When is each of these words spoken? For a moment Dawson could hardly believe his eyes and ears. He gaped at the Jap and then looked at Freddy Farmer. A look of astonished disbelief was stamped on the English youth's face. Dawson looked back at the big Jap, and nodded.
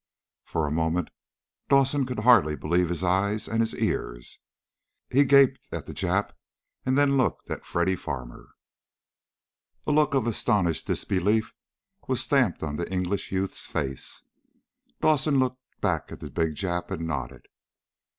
For 0.45 0.65
a 0.65 0.71
moment 0.71 1.11
Dawson 1.69 2.07
could 2.07 2.21
hardly 2.21 2.55
believe 2.55 2.89
his 2.89 3.03
eyes 3.03 3.47
and 3.47 3.63
ears. 3.75 4.39
He 5.11 5.25
gaped 5.25 5.67
at 5.71 5.85
the 5.85 5.93
Jap 5.93 6.31
and 6.87 6.97
then 6.97 7.17
looked 7.17 7.51
at 7.51 7.67
Freddy 7.67 7.95
Farmer. 7.95 8.49
A 9.85 9.91
look 9.91 10.15
of 10.15 10.25
astonished 10.25 10.87
disbelief 10.87 11.53
was 12.07 12.19
stamped 12.19 12.63
on 12.63 12.77
the 12.77 12.91
English 12.91 13.31
youth's 13.31 13.67
face. 13.67 14.23
Dawson 15.01 15.37
looked 15.37 15.61
back 15.81 16.11
at 16.11 16.19
the 16.19 16.31
big 16.31 16.55
Jap, 16.55 16.89
and 16.89 17.05
nodded. 17.05 17.45